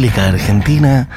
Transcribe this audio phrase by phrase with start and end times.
[0.00, 1.08] República Argentina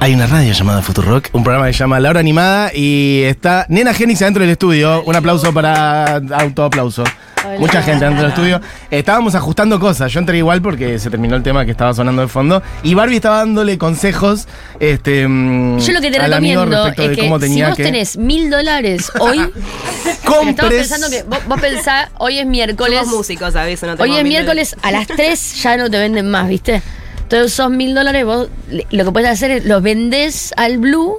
[0.00, 3.64] hay una radio llamada Futurock, un programa que se llama La Hora Animada y está
[3.70, 5.02] Nena Genix adentro del estudio.
[5.04, 7.04] Un aplauso para autoaplauso.
[7.46, 7.58] Hola.
[7.58, 8.60] Mucha gente dentro del estudio.
[8.90, 10.12] Estábamos ajustando cosas.
[10.12, 12.62] Yo entré igual porque se terminó el tema que estaba sonando de fondo.
[12.82, 14.46] Y Barbie estaba dándole consejos.
[14.78, 17.82] Este, mm, Yo lo que te recomiendo respecto es de que cómo si vos que
[17.82, 19.38] tenés mil dólares hoy,
[20.06, 20.88] estamos compres.
[20.88, 23.82] pensando que vos, vos pensás, hoy es miércoles, Somos músicos, ¿sabes?
[23.82, 26.82] No hoy es miércoles, a las 3 ya no te venden más, ¿viste?
[27.28, 28.48] Entonces esos mil dólares vos
[28.90, 31.18] lo que puedes hacer es los vendés al Blue,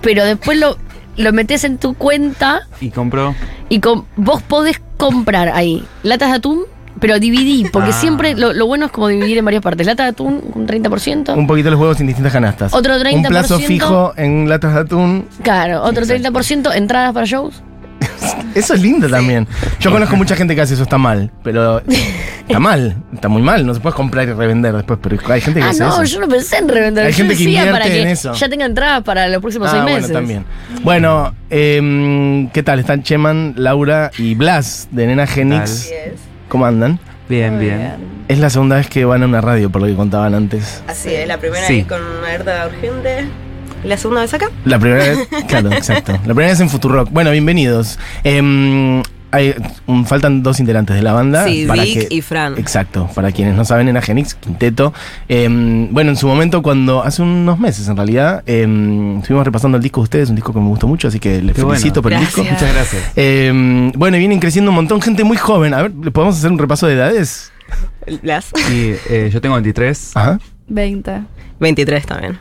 [0.00, 0.78] pero después lo,
[1.18, 3.34] lo metés en tu cuenta Y compró.
[3.68, 6.62] y con, vos podés comprar ahí latas de atún,
[7.00, 8.00] pero dividí, porque Ah.
[8.00, 9.86] siempre lo, lo bueno es como dividir en varias partes.
[9.86, 11.36] Lata de atún, un 30%.
[11.36, 12.72] Un poquito los huevos en distintas canastas.
[12.72, 13.28] Otro Un 30%.
[13.28, 15.28] plazo fijo en latas de atún.
[15.42, 17.62] Claro, otro 30% entradas para shows.
[18.54, 19.46] Eso es lindo también.
[19.80, 21.30] Yo conozco mucha gente que hace eso, está mal.
[21.44, 21.82] Pero
[22.48, 23.66] está mal, está muy mal.
[23.66, 24.98] No se puede comprar y revender después.
[25.02, 26.04] Pero hay gente que Ah, hace no, eso.
[26.04, 27.04] yo no pensé en revender.
[27.04, 28.32] Hay yo gente que invierte para que en eso.
[28.32, 30.12] ya tenga entradas para los próximos Ah, seis bueno, meses.
[30.12, 30.44] también.
[30.82, 32.78] Bueno, em, ¿qué tal?
[32.80, 35.90] Están Cheman, Laura y Blas de Nena Genix.
[36.48, 36.98] ¿Cómo andan?
[37.28, 37.94] Bien, bien.
[38.28, 40.82] Es la segunda vez que van a una radio, por lo que contaban antes.
[40.88, 41.78] Así es, la primera Sí.
[41.78, 43.26] vez con una alerta urgente.
[43.84, 44.50] ¿Y la segunda vez acá?
[44.64, 46.12] La primera vez, claro, exacto.
[46.12, 47.10] La primera vez en Futurock.
[47.10, 47.98] Bueno, bienvenidos.
[48.24, 49.54] Em, hay,
[49.86, 51.44] um, faltan dos integrantes de la banda.
[51.44, 52.54] Sí, para Vic que- y Fran.
[52.58, 54.92] Exacto, para quienes no saben, en Agenix, Quinteto.
[55.28, 59.82] Em, bueno, en su momento, cuando hace unos meses en realidad, em, estuvimos repasando el
[59.82, 62.12] disco de ustedes, un disco que me gustó mucho, así que les Qué felicito por
[62.12, 62.42] el disco.
[62.42, 63.12] Muchas gracias.
[63.96, 65.74] Bueno, y vienen creciendo un montón, gente muy joven.
[65.74, 67.52] A ver, ¿le podemos hacer un repaso de edades?
[68.22, 70.12] Las Y eh, yo tengo 23.
[70.16, 70.38] Ajá.
[70.68, 71.22] 20.
[71.60, 72.38] 23 también.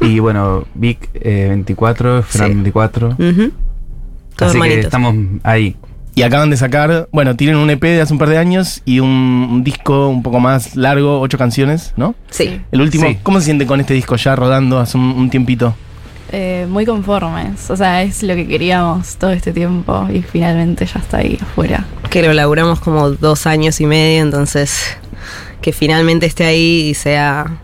[0.00, 2.54] Y bueno, Vic eh, 24, Fran Sí.
[2.54, 3.08] 24.
[3.18, 3.52] Ujú.
[4.36, 5.76] Todos Así que estamos ahí.
[6.14, 9.00] Y acaban de sacar, bueno, tienen un EP de hace un par de años y
[9.00, 12.14] un, un disco un poco más largo, ocho canciones, ¿no?
[12.30, 12.60] Sí.
[12.72, 13.18] El último, Sí.
[13.22, 15.74] ¿cómo se siente con este disco ya rodando hace un, un tiempito?
[16.32, 17.70] Eh, muy conformes.
[17.70, 21.84] O sea, es lo que queríamos todo este tiempo y finalmente ya está ahí afuera.
[22.10, 24.96] Que lo laburamos como dos años y medio, entonces
[25.60, 27.58] que finalmente esté ahí y sea...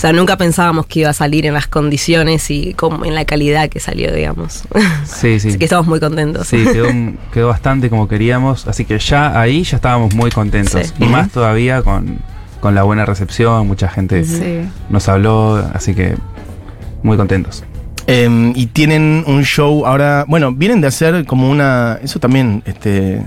[0.00, 3.26] O sea, nunca pensábamos que iba a salir en las condiciones y como en la
[3.26, 4.62] calidad que salió, digamos.
[5.04, 5.48] Sí, sí.
[5.48, 6.46] Así que estamos muy contentos.
[6.48, 6.86] Sí, quedó,
[7.34, 8.66] quedó bastante como queríamos.
[8.66, 10.86] Así que ya ahí ya estábamos muy contentos.
[10.86, 11.04] Sí.
[11.04, 12.16] Y más todavía con,
[12.60, 13.66] con la buena recepción.
[13.68, 14.62] Mucha gente Sí.
[14.88, 15.56] nos habló.
[15.74, 16.14] Así que
[17.02, 17.62] muy contentos.
[18.06, 23.22] Em, y tienen un show ahora, bueno, vienen de hacer como una, eso también, este,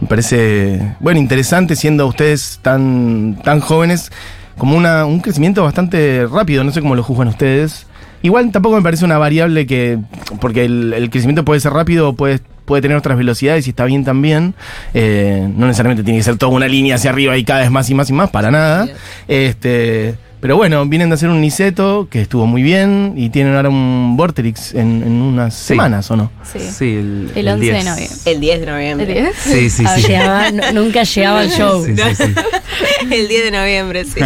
[0.00, 4.10] me parece, bueno, interesante siendo ustedes tan, tan jóvenes,
[4.58, 7.86] como una, un crecimiento bastante rápido, no sé cómo lo juzgan ustedes.
[8.22, 9.98] Igual tampoco me parece una variable que,
[10.40, 14.04] porque el, el crecimiento puede ser rápido puede, puede tener otras velocidades y está bien
[14.04, 14.54] también.
[14.94, 17.88] Eh, no necesariamente tiene que ser toda una línea hacia arriba y cada vez más
[17.90, 18.88] y más y más, para nada.
[19.28, 23.70] Este, pero bueno, vienen de hacer un Niceto que estuvo muy bien y tienen ahora
[23.70, 25.68] un Vorterix en, en unas Sí.
[25.68, 26.30] semanas, ¿o no?
[26.52, 26.58] Sí.
[26.60, 27.84] Sí, el, El 11 de 10.
[27.86, 28.16] noviembre.
[28.26, 29.06] El 10 de ¿El noviembre.
[29.22, 29.36] 10?
[29.38, 30.02] Sí, sí, Ah, sí.
[30.06, 31.82] Llegaba- no- nunca llegaba al show.
[31.86, 32.34] Sí, sí, sí.
[33.10, 34.20] El 10 de noviembre, sí.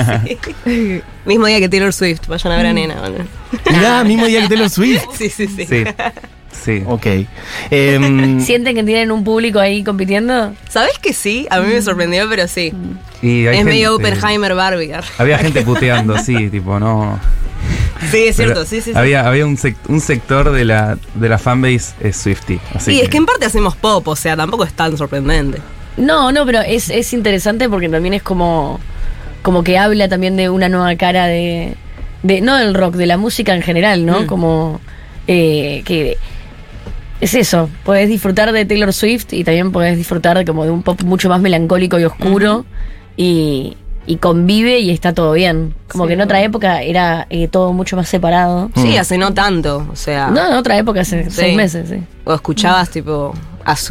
[0.64, 1.00] sí.
[1.24, 2.26] Mismo día que Taylor Swift.
[2.26, 2.96] Vayan a ver a Nena.
[2.98, 3.24] bueno.
[3.70, 5.04] Mirá, mismo día que Taylor Swift.
[5.16, 5.84] Sí, sí, sí.
[6.68, 6.82] Sí.
[6.86, 7.06] Ok.
[7.70, 10.52] Em, ¿Sienten que tienen un público ahí compitiendo?
[10.68, 11.46] ¿Sabes que sí?
[11.50, 12.72] A mí me sorprendió, pero sí.
[13.22, 14.92] Y hay Es medio gente- Oppenheimer Barbie.
[15.16, 17.18] Había gente puteando, sí, tipo, no.
[18.10, 18.92] Sí, es cierto, Pero sí, sí.
[18.92, 18.98] sí.
[18.98, 22.60] Había, había un, sec- un sector de la, de la fanbase es Swifty.
[22.74, 25.58] Así Sí, es que en parte hacemos pop, o sea, tampoco es tan sorprendente.
[25.96, 28.78] No, no, pero es, es interesante porque también es como,
[29.42, 31.74] como que habla también de una nueva cara de,
[32.22, 34.20] de no del rock, de la música en general, ¿no?
[34.20, 34.26] Mm.
[34.26, 34.80] Como
[35.26, 36.18] eh, que
[37.20, 40.82] es eso, podés disfrutar de Taylor Swift y también podés disfrutar de como de un
[40.82, 42.64] pop mucho más melancólico y oscuro
[43.16, 45.74] y, y convive y está todo bien.
[45.88, 48.70] Como Sí, que en otra época era eh, todo mucho más separado.
[48.76, 50.28] Sí, hace no tanto, o sea.
[50.30, 51.30] No, en otra época hace Sí.
[51.30, 51.96] seis meses, sí.
[52.24, 53.34] O escuchabas, tipo,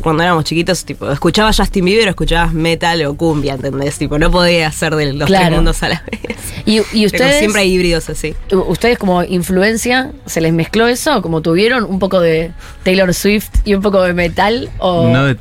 [0.03, 3.97] cuando éramos chiquitos, tipo, escuchabas Justin Bieber o escuchabas metal o cumbia, ¿entendés?
[3.97, 5.45] Tipo, no podía ser de los Claro.
[5.45, 6.21] tres mundos a la vez.
[6.65, 7.39] Y, y Pero ustedes...
[7.39, 8.35] siempre hay híbridos así.
[8.51, 11.21] ¿Ustedes como influencia se les mezcló eso?
[11.21, 12.51] ¿Como tuvieron un poco de
[12.83, 14.69] Taylor Swift y un poco de metal?
[14.79, 15.07] O...
[15.09, 15.37] No de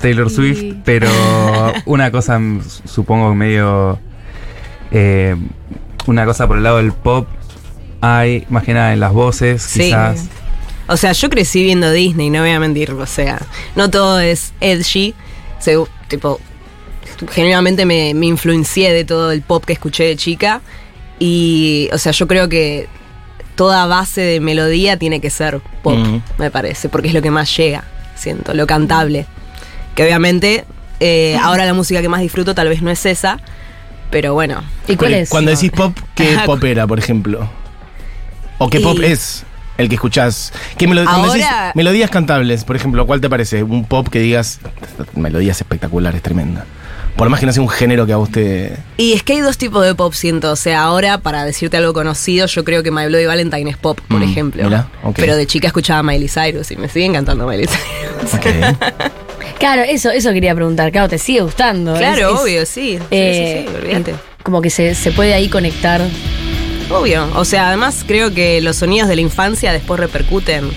[0.00, 0.30] Taylor.
[0.30, 1.08] Swift, pero
[1.86, 3.98] una cosa, mm, supongo, medio.
[4.90, 5.36] eh,
[6.06, 7.26] una cosa por el lado del pop.
[8.00, 9.80] Hay, más que nada en las voces, Sí.
[9.80, 10.26] quizás.
[10.88, 12.90] O sea, yo crecí viendo Disney, no voy a mentir.
[12.92, 13.40] O sea,
[13.76, 15.14] no todo es edgy.
[15.60, 15.76] Se-
[16.08, 16.40] tipo,
[17.30, 20.60] genuinamente me, me influencié de todo el pop que escuché de chica.
[21.18, 22.88] Y, o sea, yo creo que
[23.54, 26.20] toda base de melodía tiene que ser pop, Mm.
[26.38, 27.82] me parece, porque es lo que más llega,
[28.14, 29.26] siento, lo cantable.
[29.96, 30.64] Que obviamente
[31.00, 33.38] eh, ahora la música que más disfruto tal vez no es esa,
[34.10, 34.62] Pero bueno.
[34.86, 35.28] ¿Y cuál Pero es?
[35.28, 37.50] Cuando decís pop, ¿qué pop era, por ejemplo?
[38.58, 39.44] ¿O qué Y- pop es
[39.78, 40.52] el que escuchás?
[40.76, 43.62] ¿Qué melo- decís melodías cantables, por ejemplo, ¿cuál te parece?
[43.62, 44.60] Un pop que digas,
[45.14, 46.66] melodías espectaculares, tremenda.
[47.16, 48.76] Por más que no sea un género que a vos te...
[48.96, 50.52] Y es que hay dos tipos de pop, siento.
[50.52, 53.98] O sea, ahora, para decirte algo conocido, yo creo que My Bloody Valentine es pop,
[54.06, 54.62] por Mm, ejemplo.
[54.62, 55.16] mira, ok.
[55.16, 58.34] Pero de chica escuchaba Miley Cyrus y me sigue encantando Miley Cyrus.
[58.34, 58.46] Ok.
[59.58, 60.92] Claro, eso, eso quería preguntar.
[60.92, 61.94] Claro, te sigue gustando.
[61.94, 62.96] claro, Es- es, obvio, sí.
[62.96, 64.14] Sí, eh, sí, sí, olvídate.
[64.44, 66.00] Como que se, se puede ahí conectar.
[66.90, 67.28] Obvio.
[67.34, 70.70] O sea, además creo que los sonidos de la infancia después repercuten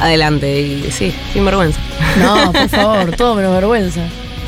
[0.00, 0.60] adelante.
[0.60, 1.80] Y sí, sin vergüenza.
[2.20, 4.02] No, por favor, todo menos vergüenza.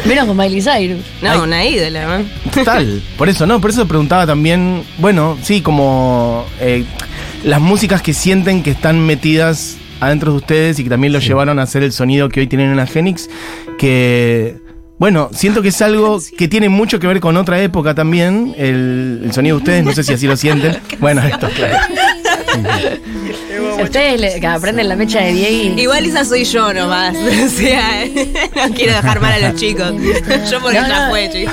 [0.05, 1.01] Menos con Miley Cyrus.
[1.23, 1.39] No, Ay.
[1.39, 2.51] una ídola, ¿no?
[2.51, 3.61] Total, por eso, ¿no?
[3.61, 6.85] Por eso preguntaba también, bueno, sí, como eh,
[7.45, 11.59] las músicas que sienten que están metidas adentro de ustedes y que también los llevaron
[11.59, 13.31] a hacer el sonido que hoy tienen en Agenix,
[13.79, 14.57] que,
[14.99, 19.23] bueno, siento que es algo que tiene mucho que ver con otra época también, el,
[19.25, 20.77] el sonido de ustedes, no sé si así lo sienten.
[21.01, 21.77] Bueno, esto, claro.
[23.83, 25.79] Ustedes le- que aprenden la mecha de Diego.
[25.79, 27.15] Igual esa soy yo nomás.
[27.45, 28.05] O sea,
[28.57, 29.93] no quiero dejar mal a los chicos.
[30.51, 31.11] Yo por No, ella no.
[31.11, 31.53] fue, chicos.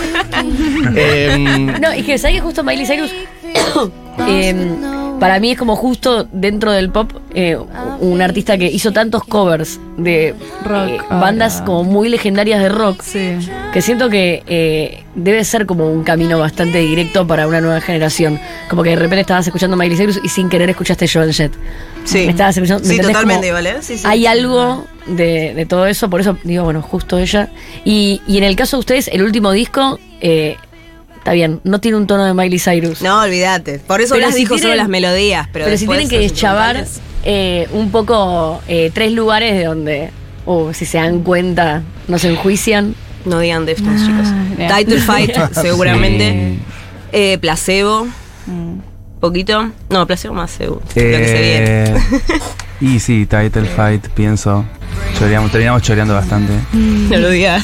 [0.95, 3.11] Em, No, es que sabes que justo Miley Cyrus
[4.27, 4.53] eh,
[5.21, 7.55] para mí es como justo dentro del pop eh,
[7.99, 10.33] un artista que hizo tantos covers de
[10.65, 11.19] Rock, eh, ahora.
[11.19, 13.37] bandas como muy legendarias de rock Sí.
[13.71, 18.39] que siento que eh, debe ser como un camino bastante directo para una nueva generación.
[18.67, 21.53] Como que de repente estabas escuchando Miley Cyrus y sin querer escuchaste Joan Jett.
[22.03, 22.25] Sí.
[22.25, 22.87] Me estabas escuchando.
[22.87, 23.83] ¿me Sí, totalmente, Como ¿vale?
[23.83, 24.03] Sí, sí.
[24.07, 27.47] Hay algo de, de todo eso, por eso digo, bueno, justo ella.
[27.85, 30.57] Y, y en el caso de ustedes, el último disco, eh,
[31.21, 33.01] está bien, no tiene un tono de Miley Cyrus.
[33.01, 33.77] No, olvídate.
[33.79, 35.47] Por eso Pero las si dijo solo tienen- las melodías.
[35.53, 36.85] Pero, Pero, si tienen que deschavar
[37.23, 40.09] eh, un poco eh, tres lugares de donde,
[40.45, 42.95] o si se dan cuenta, no se enjuician.
[43.23, 44.07] No digan Deftones, Ah,
[44.57, 44.77] chicos.
[44.77, 45.31] Title Fight,
[45.61, 46.31] seguramente.
[46.55, 46.59] Sí.
[47.11, 48.07] Eh, placebo,
[48.47, 48.79] Mm.
[49.19, 49.69] poquito.
[49.89, 50.81] No, placebo más seguro.
[50.81, 51.83] Lo que se viene.
[51.83, 51.95] Eh,
[52.81, 54.65] y sí, Title Fight, pienso.
[55.19, 56.51] Choreamos, terminamos choreando bastante.
[56.73, 57.63] No lo digas.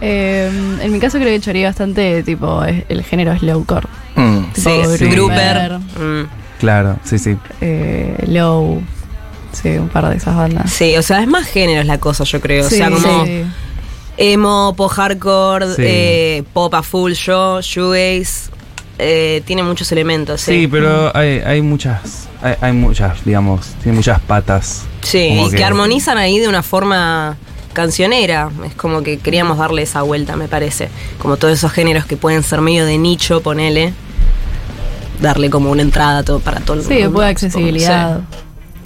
[0.00, 0.50] Eh,
[0.82, 3.86] en mi caso creo que choreé bastante tipo el género slowcore.
[4.16, 4.38] mm.
[4.54, 5.06] Sí.
[5.10, 5.78] Grouper.
[5.78, 6.24] Mm,
[6.60, 7.36] claro, sí, sí.
[7.60, 8.82] eh, Low.
[9.52, 10.70] Sí, un par de esas bandas.
[10.70, 12.66] Sí, o sea, es más géneros la cosa, yo creo.
[12.66, 13.42] o Sí, sea, como sí.
[14.18, 15.82] emo, pop hardcore, Sí.
[15.84, 18.50] eh, pop a full show, shoegaze.
[18.98, 20.40] Eh, tiene muchos elementos.
[20.42, 24.84] Sí, Sí, pero hay, hay muchas, hay, hay muchas, digamos, tiene muchas patas.
[25.02, 27.36] Sí, y que, armonizan ahí de una forma
[27.76, 28.50] cancionera.
[28.66, 30.88] Es como que queríamos darle esa vuelta, me parece.
[31.18, 33.92] Como todos esos géneros que pueden ser medio de nicho, ponele.
[35.20, 37.12] Darle como una entrada todo, para todo el Sí, mundo.
[37.12, 38.20] puede accesibilidad.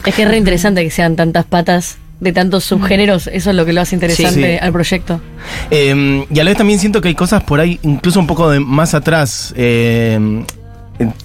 [0.04, 3.26] Es que es re interesante que sean tantas patas de tantos subgéneros.
[3.28, 4.42] Eso es lo que lo hace interesante Sí.
[4.42, 4.58] Sí.
[4.60, 5.20] al proyecto.
[5.70, 8.50] Eh, y a la vez también siento que hay cosas por ahí, incluso un poco
[8.50, 9.52] de más atrás.
[9.56, 10.44] Eh,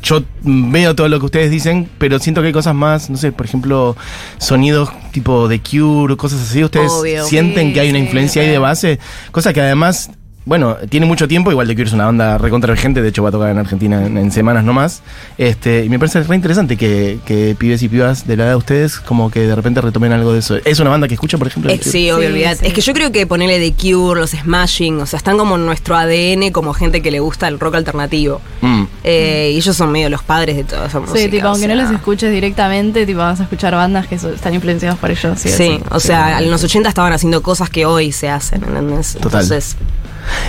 [0.01, 3.31] yo veo todo lo que ustedes dicen, pero siento que hay cosas más, no sé,
[3.31, 3.95] por ejemplo,
[4.37, 6.63] sonidos tipo de Cure, cosas así.
[6.63, 7.25] ¿Ustedes Obvio.
[7.25, 8.99] sienten Sí, que hay una sí, influencia ahí de base?
[9.31, 10.11] Cosa que además,
[10.45, 13.31] bueno, tiene mucho tiempo, igual The Cure es una banda recontra de hecho va a
[13.31, 15.01] tocar en Argentina en, en semanas nomás.
[15.39, 18.55] Este, y me parece re interesante que, que pibes y pibas de la edad de
[18.57, 20.57] ustedes como que de repente retomen algo de eso.
[20.63, 21.71] ¿Es una banda que escucha, por ejemplo?
[21.71, 21.91] Eh, The Cure?
[21.91, 22.65] sí, obvio, Sí.
[22.65, 25.65] Es que yo creo que ponerle The Cure, los Smashing, o sea, están como en
[25.65, 28.39] nuestro ADN como gente que le gusta el rock alternativo.
[28.61, 28.83] Mm.
[29.03, 31.19] Eh, y ellos son medio los padres de toda esa música.
[31.19, 34.99] Sí, tipo, aunque no los escuches directamente, tipo, vas a escuchar bandas que están influenciadas
[34.99, 35.39] por ellos.
[35.39, 39.13] Sí, Sí, o sea, en los 80 estaban haciendo cosas que hoy se hacen, ¿entendés?
[39.13, 39.41] Total.
[39.41, 39.75] Entonces,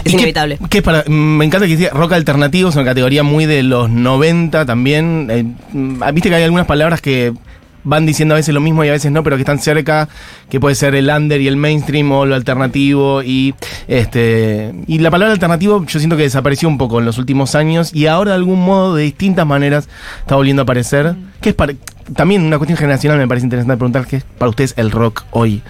[0.04, 0.58] ¿Y es inevitable.
[0.84, 4.66] para, mm, me encanta que diga rock alternativo, es una categoría muy de los 90
[4.66, 5.28] también.
[5.30, 7.32] Eh, mm, Viste que hay algunas palabras que
[7.86, 10.08] van diciendo a veces lo mismo y a veces no, pero que están cerca,
[10.50, 13.22] que puede ser el under y el mainstream o lo alternativo.
[13.22, 13.54] Y
[13.88, 17.94] este y la palabra alternativo yo siento que desapareció un poco en los últimos años
[17.94, 19.88] y ahora de algún modo, de distintas maneras,
[20.20, 21.14] está volviendo a aparecer.
[21.40, 21.74] Que es para,
[22.14, 25.62] también una cuestión generacional me parece interesante preguntar qué es para ustedes el rock hoy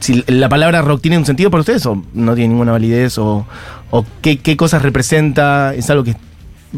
[0.00, 3.46] si la palabra rock tiene un sentido para ustedes o no tiene ninguna validez o,
[4.20, 6.16] qué, cosas representa, es algo que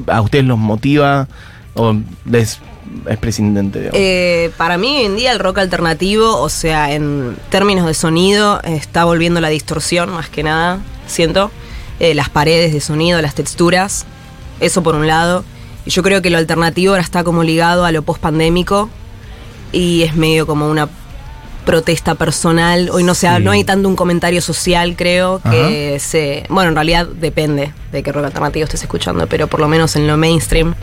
[0.06, 1.28] a ustedes los motiva
[1.75, 1.94] o
[2.33, 2.61] es,
[3.09, 3.90] es prescindente.
[3.92, 8.61] Eh, para mí hoy en día el rock alternativo, o sea, en términos de sonido,
[8.62, 11.50] está volviendo la distorsión más que nada, siento.
[12.00, 14.06] Eh, las paredes de sonido, las texturas,
[14.61, 15.44] eso por un lado.
[15.87, 18.88] Y yo creo que lo alternativo ahora está como ligado a lo post-pandémico
[19.71, 20.88] y es medio como una
[21.64, 22.90] protesta personal.
[22.92, 23.42] Hoy no, se ha- Sí.
[23.44, 26.44] no hay tanto un comentario social, creo, que se...
[26.49, 30.06] Bueno, en realidad depende de qué rock alternativo estés escuchando, pero por lo menos en
[30.06, 30.75] lo mainstream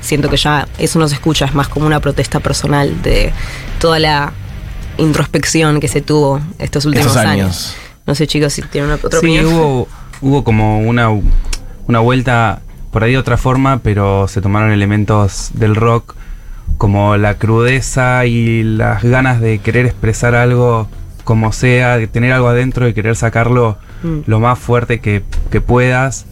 [0.00, 3.32] siento que ya eso no se escucha, es más como una protesta personal de
[3.78, 4.32] toda la
[4.98, 7.30] introspección que se tuvo estos últimos años.
[7.30, 7.74] años.
[8.06, 9.46] No sé, chicos, si tienen una, otra Sí, opinión.
[9.46, 9.88] hubo,
[10.20, 11.08] hubo como una,
[11.86, 12.60] una vuelta
[12.90, 16.14] por ahí de otra forma, pero se tomaron elementos del rock
[16.82, 20.88] como la crudeza y las ganas de querer expresar algo
[21.22, 24.22] como sea, de tener algo adentro y querer sacarlo Mm.
[24.26, 25.22] lo más fuerte que,
[25.52, 26.26] que puedas.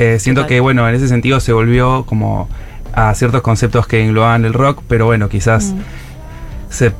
[0.00, 0.48] Eh, siento Total.
[0.48, 2.48] que, bueno, en ese sentido se volvió como
[2.92, 5.78] a ciertos conceptos que englobaban el rock, pero bueno, quizás Mm.
[6.70, 6.92] se,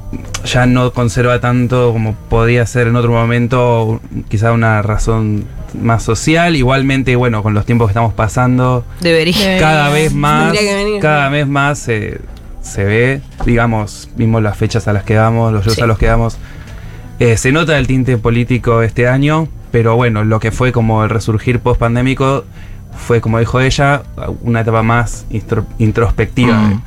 [0.44, 5.46] ya no conserva tanto como podía ser en otro momento, quizá una razón
[5.82, 6.54] más social.
[6.54, 9.58] Igualmente, bueno, con los tiempos que estamos pasando, Debería.
[9.58, 11.00] Cada vez más, venir.
[11.02, 12.20] cada vez más se-
[12.64, 15.82] se ve, digamos, mismo las fechas a las que damos, los shows Sí.
[15.82, 16.38] a los que damos.
[17.20, 21.10] Eh, se nota el tinte político este año, pero bueno, lo que fue como el
[21.10, 22.44] resurgir post pandémico
[22.96, 24.02] fue, como dijo ella,
[24.42, 25.24] una etapa más
[25.78, 26.56] introspectiva.
[26.56, 26.82] Mm.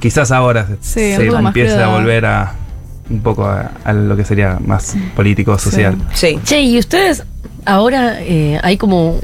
[0.00, 2.52] Quizás ahora se- Sí, empiece a volver a
[3.10, 5.96] un poco a, a lo que sería más político, social.
[6.12, 6.38] Sí.
[6.44, 7.24] Che, y ustedes
[7.64, 9.18] ahora eh, hay como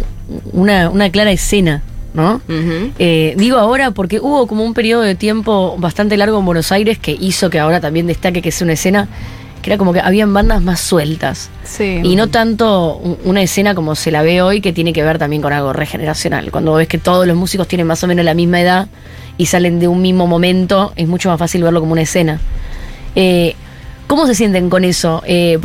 [0.53, 1.83] una, una clara escena,
[2.15, 2.41] ¿no?
[2.49, 6.99] Eh, digo ahora porque hubo como un periodo de tiempo bastante largo en Buenos Aires
[6.99, 9.09] que hizo que ahora también destaque que sea una escena
[9.61, 11.49] que era como que habían bandas más sueltas.
[11.65, 12.01] Sí.
[12.03, 15.19] Y no tanto un- una escena como se la ve hoy, que tiene que ver
[15.19, 16.51] también con algo regeneracional.
[16.51, 18.89] Cuando ves que todos los músicos tienen más o menos la misma edad
[19.39, 22.41] y salen de un mismo momento, es mucho más fácil verlo como una escena.
[23.17, 23.55] Eh,
[24.07, 25.23] ¿Cómo se sienten con eso?
[25.27, 25.59] Eh,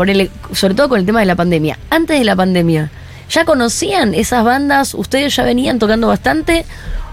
[0.53, 1.77] sobre todo con el tema de la pandemia.
[1.89, 2.89] Antes de la pandemia,
[3.29, 4.93] ¿ya conocían esas bandas?
[4.93, 6.65] ¿Ustedes ya venían tocando bastante?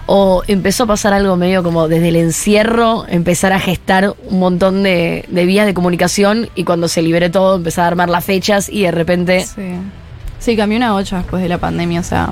[0.05, 4.81] ¿O empezó a pasar algo medio como desde el encierro, empezar a gestar un montón
[4.83, 8.69] de, de vías de comunicación y cuando se libere todo, empezar a armar las fechas
[8.69, 9.41] y de repente...
[9.41, 9.73] Sí.
[10.39, 11.99] Sí, cambió una ocho después de la pandemia.
[11.99, 12.31] O sea,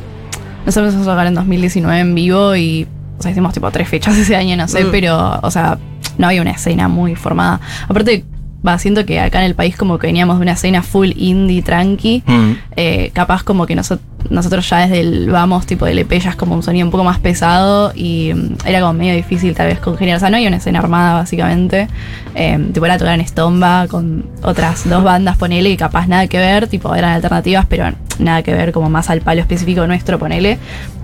[0.65, 2.87] nosotros empezamos a tocar en 2019 en vivo y.
[3.17, 4.91] O sea, hicimos tipo tres fechas ese año, no sé, Mm.
[4.91, 5.79] pero, o sea,
[6.19, 7.59] no había una escena muy formada.
[7.89, 8.23] Aparte,
[8.65, 11.61] va, siento que acá en el país como que veníamos de una escena full indie,
[11.61, 12.23] tranqui.
[12.25, 12.51] Mm.
[12.75, 16.35] Eh, capaz como que noso- nosotros ya desde el vamos, tipo del EP, ya es
[16.35, 19.79] como un sonido un poco más pesado y mm, era como medio difícil tal vez
[19.79, 20.17] congeniar.
[20.17, 21.87] O sea, no había una escena armada básicamente.
[22.33, 26.37] Eh, tipo era tocar en Stomba con otras dos bandas, ponele, y capaz nada que
[26.37, 27.85] ver, tipo eran alternativas, pero
[28.19, 30.57] nada que ver como más al palo específico nuestro, ponele.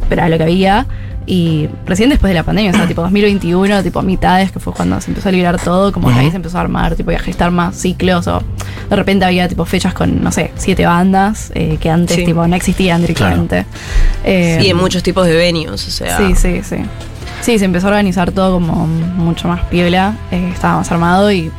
[0.10, 0.86] Pero era lo que había.
[1.28, 5.00] Y recién después de la pandemia, o sea, tipo 2021, tipo mitades, que fue cuando
[5.00, 7.20] se empezó a liberar todo, como que ahí se empezó a armar, tipo, y a
[7.20, 8.42] gestar más ciclos, o
[8.90, 12.26] de repente había tipo fechas con, no sé, siete bandas, eh, que antes Sí.
[12.26, 13.66] tipo no existían directamente.
[14.24, 16.18] Eh, Y en muchos tipos de venues, o sea.
[16.18, 16.78] Sí, sí, sí.
[17.42, 21.52] Sí, se empezó a organizar todo como mucho más piola, eh, estaba más armado y,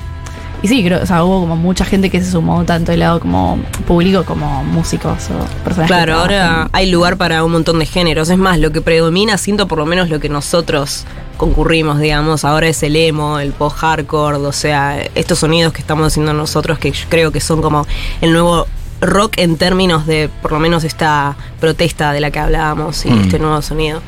[0.63, 3.19] y sí, creo, o sea, hubo como mucha gente que se sumó, tanto del lado
[3.21, 8.31] como público como músicos o personas Claro, ahora hay lugar para un montón de géneros.
[8.31, 11.05] Es más, lo que predomina, siento por lo menos lo que nosotros
[11.37, 16.33] concurrimos, digamos, ahora es el emo, el post-hardcore, o sea, estos sonidos que estamos haciendo
[16.33, 17.85] nosotros que yo creo que son como
[18.21, 18.67] el nuevo
[19.01, 23.21] rock en términos de por lo menos esta protesta de la que hablábamos y Mm.
[23.23, 24.01] este nuevo sonido.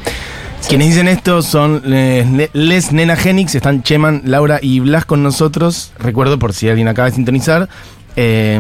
[0.68, 5.92] Quienes dicen esto son eh, Les Nena Genix, están Cheman, Laura y Blas con nosotros.
[5.99, 7.68] Recuerdo por si alguien acaba de sintonizar.
[8.16, 8.59] Eh,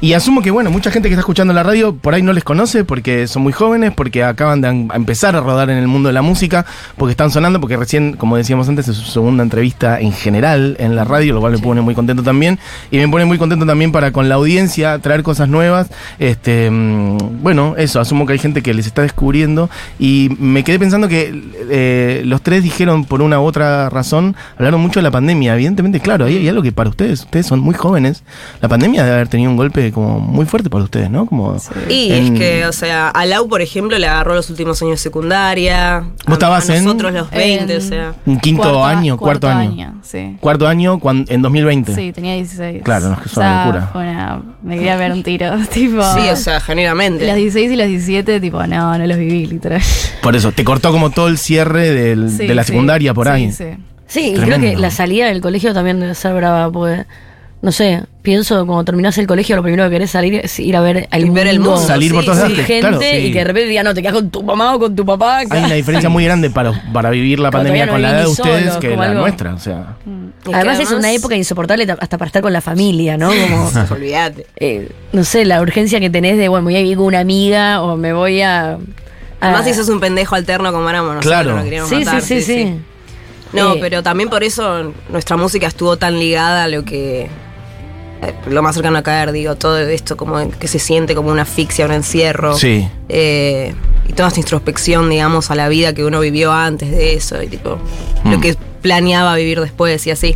[0.00, 2.44] y asumo que, bueno, mucha gente que está escuchando la radio por ahí no les
[2.44, 6.08] conoce porque son muy jóvenes, porque acaban de em- empezar a rodar en el mundo
[6.08, 6.64] de la música,
[6.96, 10.96] porque están sonando, porque recién, como decíamos antes, es su segunda entrevista en general en
[10.96, 12.58] la radio, lo cual me pone muy contento también.
[12.90, 15.88] Y me pone muy contento también para con la audiencia traer cosas nuevas.
[16.18, 19.70] Este, mm, bueno, eso, asumo que hay gente que les está descubriendo.
[19.98, 21.34] Y me quedé pensando que
[21.70, 25.54] eh, los tres dijeron por una u otra razón, hablaron mucho de la pandemia.
[25.54, 28.22] Evidentemente, claro, hay, hay algo que para ustedes, ustedes son muy jóvenes.
[28.60, 31.26] La pandemia debe haber tenido un golpe como muy fuerte para ustedes, ¿no?
[31.26, 31.56] Como
[31.88, 34.92] Y en- es que, o sea, a Lau, por ejemplo, le agarró los últimos años
[34.92, 36.00] de secundaria.
[36.00, 38.14] ¿Vos a- estabas a en- nosotros los 20, o sea.
[38.26, 39.94] un quinto año, cuarto, año.
[40.02, 40.36] Sí.
[40.40, 41.94] Cuarto año cuan- en 2020.
[41.94, 42.82] Sí, tenía 16.
[42.82, 43.90] Claro, no, es que es O una sea, locura.
[43.94, 46.02] una- me quería ver un tiro, tipo.
[46.14, 47.26] Sí, o sea, genuinamente.
[47.26, 49.80] Las 16 y las 17, tipo, no, no los viví, literal.
[50.22, 52.72] Por eso, te cortó como todo el cierre del- Sí, de la sí.
[52.72, 53.52] secundaria por Sí, ahí.
[53.52, 53.64] Sí,
[54.06, 54.56] Sí, y Tremendo.
[54.58, 57.04] creo que la salida del colegio también debe ser brava, porque,
[57.60, 60.80] no sé, pienso cuando terminás el colegio lo primero que querés salir es ir a
[60.80, 61.34] ver el Y mundo.
[61.40, 62.46] ver el mundo, Salir por sí, todas sí.
[62.48, 62.98] partes, gente claro.
[63.02, 65.38] y que de repente diga, no, te quedas con tu mamá o con tu papá.
[65.38, 68.20] Hay una diferencia muy grande para, para vivir la Como pandemia no con la edad
[68.20, 69.54] de ustedes solos, que la algo- nuestra.
[69.54, 69.96] O sea,
[70.44, 73.28] que Además, es una época insoportable ta- hasta para estar con la familia, ¿no?
[73.30, 74.46] Como, Olvídate.
[74.56, 77.18] eh, no sé, la urgencia que tenés de, bueno, me voy a vivir con una
[77.20, 78.74] amiga o me voy a...
[78.74, 78.78] a-
[79.40, 81.54] Además, si sos un pendejo alterno como éramos nosotros, Claro.
[81.56, 82.74] nos queríamos Sí, matar, sí, sí, sí.
[83.52, 87.28] No, Eh, pero también por eso nuestra música estuvo tan ligada a lo que.
[88.22, 91.42] Eh, lo más cercano a caer, digo, todo esto como que se siente como una
[91.42, 92.54] asfixia, un encierro.
[92.56, 92.88] sí.
[93.08, 93.74] Eh,
[94.06, 97.46] y toda esta introspección, digamos, a la vida que uno vivió antes de eso y
[97.48, 97.78] tipo
[98.24, 98.30] Mm.
[98.32, 100.34] lo que planeaba vivir después y así.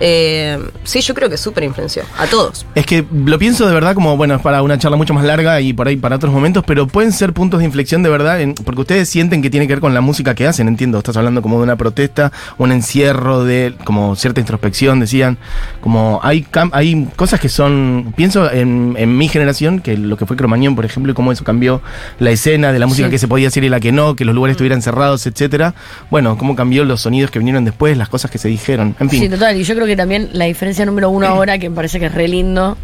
[0.00, 2.66] Eh, sí, yo creo que súper influenció a todos.
[2.74, 5.60] Es que lo pienso de verdad como, bueno, es para una charla mucho más larga
[5.60, 8.54] y por ahí para otros momentos, pero pueden ser puntos de inflexión de verdad, en-
[8.54, 11.40] porque ustedes sienten que tiene que ver con la música que hacen, entiendo, estás hablando
[11.42, 15.38] como de una protesta, un encierro de como cierta introspección, decían,
[15.80, 20.36] como hay, hay cosas que son, pienso en, en mi generación, que lo que fue
[20.36, 21.80] Cromañón, por ejemplo, y cómo eso cambió
[22.18, 23.10] la escena de la música Sí.
[23.12, 25.74] que se podía hacer y la que no, que los lugares estuvieran cerrados, etcétera.
[26.10, 29.20] Bueno, cómo cambió los sonidos que vinieron después, las cosas que se dijeron, en fin.
[29.20, 29.56] Sí, total.
[29.56, 32.14] Y yo creo que también la diferencia número uno ahora, que me parece que es
[32.14, 32.76] re lindo,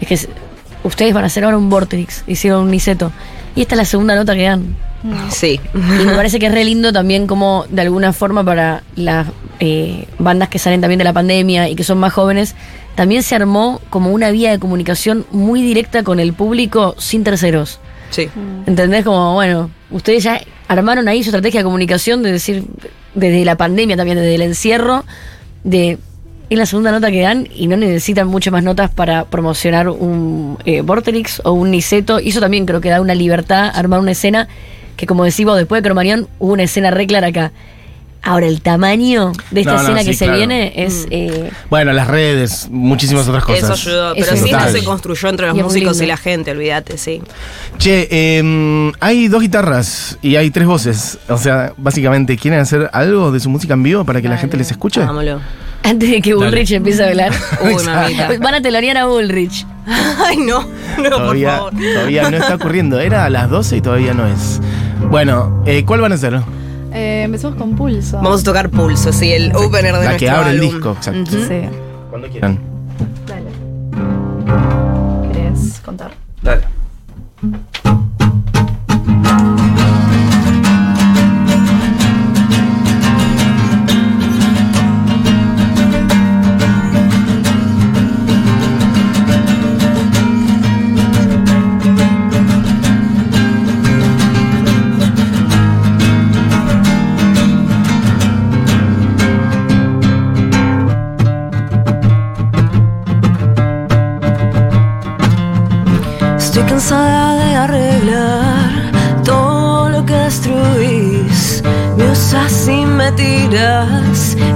[0.00, 0.28] es que
[0.84, 3.12] ustedes van a hacer ahora un Vortex, hicieron un Niceto.
[3.54, 4.76] Y esta es la segunda nota que dan.
[5.30, 5.60] Sí.
[5.74, 9.28] Y me parece que es re lindo también como de alguna forma para las
[9.60, 12.54] eh, bandas que salen también de la pandemia y que son más jóvenes,
[12.94, 17.80] también se armó como una vía de comunicación muy directa con el público sin terceros.
[18.10, 18.28] Sí.
[18.66, 19.04] ¿Entendés?
[19.04, 22.64] Como, bueno, ustedes ya armaron ahí su estrategia de comunicación de decir,
[23.14, 25.04] desde la pandemia también, desde el encierro,
[25.64, 25.98] de
[26.54, 30.58] es la segunda nota que dan y no necesitan muchas más notas para promocionar un
[30.64, 32.20] eh, Vorterix o un Niceto.
[32.20, 34.48] Y eso también creo que da una libertad armar una escena
[34.96, 37.52] que, como decimos, después de Cromañón hubo una escena re clara acá.
[38.20, 40.38] Ahora, el tamaño de esta No, no, escena que se claro.
[40.38, 41.06] viene es.
[41.10, 43.62] eh, Bueno, las redes, muchísimas otras cosas.
[43.62, 44.14] Eso ayudó.
[44.14, 44.66] Pero Eso sí, total.
[44.66, 47.22] esto se construyó entre los Y músicos y la gente, olvídate, sí.
[47.78, 51.18] Che, eh, hay dos guitarras y hay tres voces.
[51.28, 54.56] O sea, básicamente, ¿quieren hacer algo de su música en vivo para que la gente
[54.56, 54.98] les escuche?
[55.00, 55.40] Vámonos.
[55.88, 57.32] Antes de que Bullrich empiece a hablar.
[57.64, 58.30] Uy, mamita.
[58.40, 59.66] Van a telonear a Bullrich.
[59.86, 60.60] Ay, no.
[60.62, 61.72] No, por Todavía, favor.
[61.74, 63.00] todavía no está ocurriendo.
[63.00, 64.60] Era a las 12 y todavía no es.
[65.10, 66.40] Bueno, eh, ¿cuál van a hacer?
[66.92, 68.16] Eh, empezamos con pulso.
[68.16, 71.20] Vamos a tocar Pulso, sí, el opener de La nuestro que abre el disco, exacto.
[71.36, 71.46] Ujú.
[71.46, 71.60] Sí.
[72.10, 72.58] Cuando quieran.
[73.26, 73.46] Dale.
[75.32, 76.10] ¿Querés contar?
[76.42, 76.62] Dale.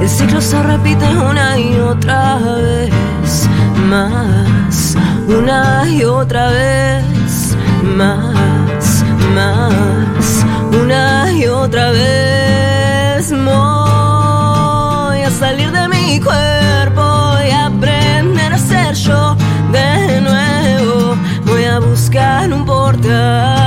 [0.02, 3.48] El ciclo se repite una y otra vez.
[3.88, 4.96] Más,
[5.28, 7.56] una y otra vez.
[7.96, 13.30] Más, más, una y otra vez.
[13.30, 19.36] Voy a salir de mi cuerpo y aprender a ser yo
[19.70, 21.14] de nuevo.
[21.46, 23.61] Voy a buscar un portal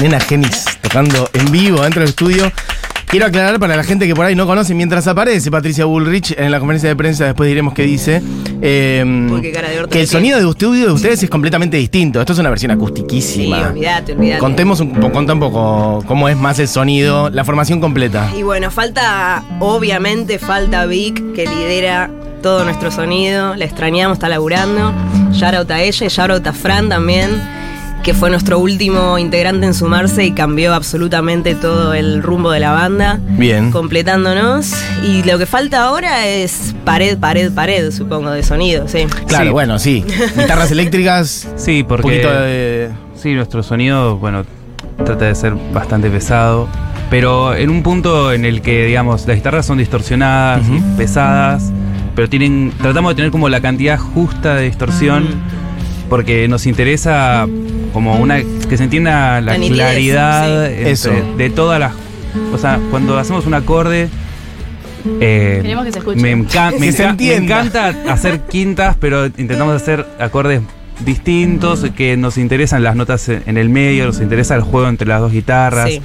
[0.00, 2.50] nena Genis tocando en vivo dentro del estudio.
[3.06, 6.50] Quiero aclarar para la gente que por ahí no conoce, mientras aparece Patricia Bullrich en
[6.52, 8.22] la conferencia de prensa, después diremos qué dice,
[8.62, 12.20] eh, cara de que el sonido de estudio de ustedes es completamente distinto.
[12.20, 13.68] Esto es una versión Sí, acustiquísima.
[13.68, 14.38] olvídate, olvídate.
[14.38, 18.30] Contemos un, contá un poco cómo es más el sonido, la formación completa.
[18.36, 22.10] Y bueno, falta, obviamente falta Vic, que lidera
[22.42, 23.56] todo nuestro sonido.
[23.56, 24.94] La extrañamos, está laburando.
[25.42, 27.59] Out a ella y a Fran también.
[28.02, 32.72] Que fue nuestro último integrante en sumarse y cambió absolutamente todo el rumbo de la
[32.72, 33.18] banda.
[33.30, 33.70] Bien.
[33.70, 34.72] Completándonos.
[35.04, 39.06] Y lo que falta ahora es pared, pared, pared, supongo, de sonido, sí.
[39.26, 39.50] Claro, Sí.
[39.50, 40.04] bueno, sí.
[40.36, 42.02] Guitarras eléctricas, Sí, un porque.
[42.02, 42.90] poquito de.
[43.16, 44.44] Sí, nuestro sonido, bueno,
[45.04, 46.68] trata de ser bastante pesado.
[47.10, 51.70] Pero en un punto en el que, digamos, las guitarras son distorsionadas y pesadas,
[52.14, 52.72] pero tienen.
[52.80, 55.26] Tratamos de tener como la cantidad justa de distorsión.
[56.10, 57.46] Porque nos interesa
[57.94, 58.42] como una.
[58.68, 60.72] que se entienda la, La nitidez, claridad sí.
[60.74, 61.10] entre- Eso.
[61.38, 61.92] de todas las.
[62.52, 64.08] O sea, cuando hacemos un acorde.
[65.20, 66.20] eh, Queremos que se escuche.
[66.20, 67.60] Me, enca- me Que se enca- me entienda.
[67.64, 70.60] encanta hacer quintas, pero intentamos hacer acordes
[71.04, 75.06] distintos, que nos interesan las notas en en el medio, nos interesa el juego entre
[75.08, 75.88] las dos guitarras.
[75.90, 76.02] Sí.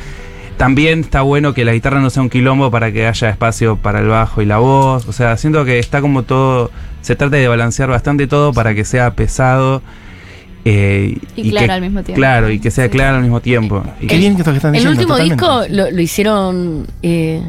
[0.58, 4.00] También está bueno que la guitarra no sea un quilombo para que haya espacio para
[4.00, 5.06] el bajo y la voz.
[5.08, 6.72] O sea, siento que está como todo.
[7.06, 9.84] Se trata de balancear bastante todo para que sea pesado.
[10.68, 12.16] eh, Y claro que- al mismo tiempo.
[12.20, 12.90] Claro, y que sea Sí.
[12.90, 13.84] claro al mismo tiempo.
[14.02, 14.90] Y Qué que- bien que están El diciendo.
[14.90, 15.36] último totalmente.
[15.46, 17.40] disco lo, lo hicieron, eh,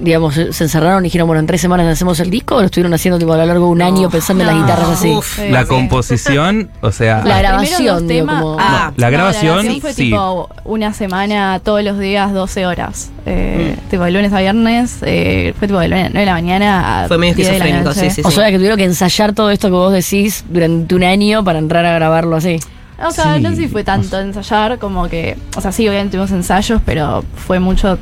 [0.00, 2.94] digamos, se encerraron y dijeron, bueno, en tres semanas hacemos el disco, o lo estuvieron
[2.94, 5.10] haciendo tipo, a lo largo de un año pensando en las guitarras así.
[5.10, 5.38] Uf.
[5.50, 5.68] La sí.
[5.68, 7.22] composición, o sea.
[7.24, 10.04] La grabación, primeros dos digo, temas- como- Ah, la No, grabación, fue sí.
[10.04, 13.10] tipo una semana, todos los días, 12 horas.
[13.26, 13.90] Eh, Mm.
[13.90, 17.18] Tipo de lunes a viernes, eh, fue tipo de 9 de la mañana a Fue
[17.18, 19.68] medio 10 de la esquizofrénico, sí, sí, O sea que tuvieron que ensayar todo esto
[19.68, 22.58] que vos decís durante un año para entrar a grabarlo así.
[23.04, 23.42] O sea, Sí.
[23.42, 25.36] no sé si fue tanto ensayar como que.
[25.56, 27.98] O sea, sí, obviamente tuvimos ensayos, pero fue mucho.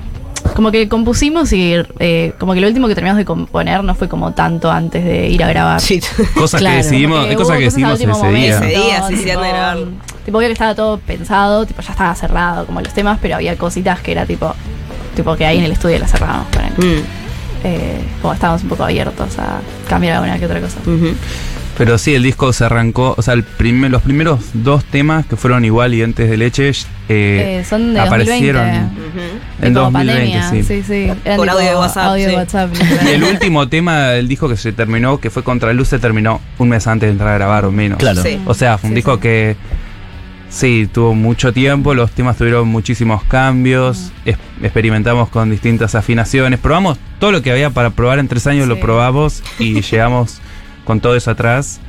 [0.61, 4.11] Como que compusimos y eh, como que lo último que terminamos de componer no fue
[4.11, 5.81] como tanto antes de ir a grabar.
[5.81, 6.03] Sí.
[6.35, 8.15] Cosas Claro, que decidimos, cosas que cosas al decidimos ese día.
[8.15, 9.41] momento, Ese día, sí, sí, tipo.
[10.27, 14.01] Tipo, que estaba todo pensado, tipo, ya estaba cerrado como los temas, pero había cositas
[14.01, 14.55] que era tipo.
[15.17, 16.47] Tipo que ahí en el estudio las cerramos.
[16.49, 16.75] ponele.
[16.77, 17.03] Mm,
[17.65, 20.77] Eh, como estábamos un poco abiertos a cambiar alguna que otra cosa.
[20.85, 21.15] ujú.
[21.79, 25.37] Pero sí, el disco se arrancó, o sea, el primer- los primeros dos temas que
[25.37, 26.75] fueron igual y antes de leche eh,
[27.09, 29.09] Eh, son de aparecieron 2020.
[29.09, 29.40] Ujú.
[29.63, 30.83] En Tipo 2020, pandemia, sí.
[30.83, 32.37] sí, Por audio de WhatsApp, Audio de sí.
[32.37, 32.71] WhatsApp.
[33.05, 36.69] Y el último tema del disco que se terminó, que fue Contraluz, se terminó un
[36.71, 37.99] mes antes de entrar a grabar o menos.
[37.99, 38.23] Claro.
[38.23, 38.41] Sí.
[38.47, 39.21] O sea, fue un Sí, disco sí.
[39.21, 39.57] que
[40.49, 46.99] sí, tuvo mucho tiempo, los temas tuvieron muchísimos cambios, es- experimentamos con distintas afinaciones, probamos
[47.19, 50.41] todo lo que había para probar en tres años, lo probamos y llegamos
[50.85, 51.81] con todo eso atrás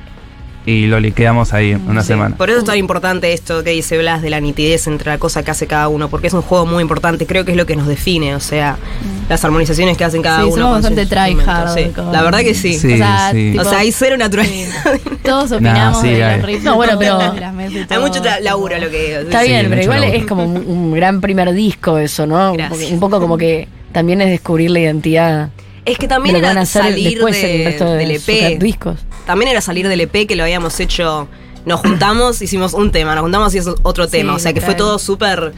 [0.65, 2.35] y lo liquidamos ahí en una Sí, semana.
[2.35, 5.43] Por eso es tan importante esto que dice Blas de la nitidez entre la cosa
[5.43, 7.75] que hace cada uno, porque es un juego muy importante, creo que es lo que
[7.75, 8.77] nos define, o sea,
[9.27, 10.55] las armonizaciones que hacen cada Sí, uno.
[10.55, 11.91] somos bastante tryhard sí.
[12.11, 12.73] La verdad que sí.
[12.77, 13.51] Sí, o sea, sí.
[13.51, 14.69] tipo, O sea, hay cero naturalidad.
[15.23, 16.37] todos opinamos sí, de hay.
[16.37, 16.63] los ritmos.
[16.65, 20.19] No, bueno, pero- de Hay mucho laburo lo que Está Sí, bien, pero igual laburo.
[20.19, 22.51] es como un, un gran primer disco eso, ¿no?
[22.51, 22.79] Un Gracias.
[22.81, 25.49] poco- Un poco como que también es descubrir la identidad
[25.85, 28.59] Es que de también era salir después en el de- resto de del EP.
[28.59, 28.99] discos.
[29.25, 31.27] También era salir del EP que lo habíamos hecho.
[31.65, 34.33] Nos juntamos, hicimos un tema, nos juntamos y es otro Sí, tema.
[34.35, 35.53] O sea que fue todo súper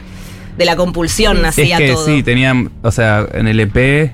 [0.58, 2.04] de la compulsión, nacía es que todo.
[2.06, 4.10] sí, tenían, o sea, en el EP eh,